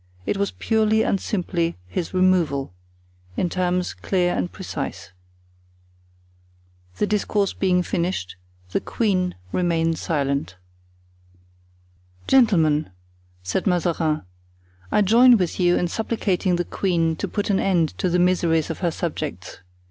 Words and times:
It 0.25 0.35
was 0.37 0.49
purely 0.49 1.03
and 1.03 1.21
simply 1.21 1.77
his 1.87 2.11
removal, 2.11 2.73
in 3.37 3.49
terms 3.51 3.93
clear 3.93 4.33
and 4.33 4.51
precise. 4.51 5.11
The 6.97 7.05
discourse 7.05 7.53
being 7.53 7.83
finished, 7.83 8.35
the 8.71 8.79
queen 8.79 9.35
remained 9.51 9.99
silent. 9.99 10.55
"Gentlemen," 12.27 12.89
said 13.43 13.67
Mazarin, 13.67 14.23
"I 14.91 15.03
join 15.03 15.37
with 15.37 15.59
you 15.59 15.77
in 15.77 15.87
supplicating 15.87 16.55
the 16.55 16.65
queen 16.65 17.15
to 17.17 17.27
put 17.27 17.51
an 17.51 17.59
end 17.59 17.95
to 17.99 18.09
the 18.09 18.17
miseries 18.17 18.71
of 18.71 18.79
her 18.79 18.89
subjects. 18.89 19.59